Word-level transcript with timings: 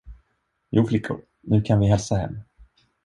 Jo, 0.71 0.83
flickor, 0.85 1.21
nu 1.43 1.61
kan 1.61 1.79
vi 1.79 1.87
hälsa 1.87 2.15
hem. 2.17 2.39